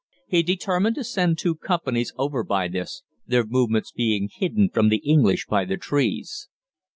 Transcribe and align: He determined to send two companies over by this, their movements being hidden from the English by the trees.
He 0.27 0.41
determined 0.41 0.95
to 0.95 1.03
send 1.03 1.37
two 1.37 1.53
companies 1.53 2.11
over 2.17 2.43
by 2.43 2.67
this, 2.67 3.03
their 3.27 3.45
movements 3.45 3.91
being 3.91 4.29
hidden 4.33 4.67
from 4.71 4.89
the 4.89 4.97
English 5.05 5.45
by 5.45 5.63
the 5.63 5.77
trees. 5.77 6.49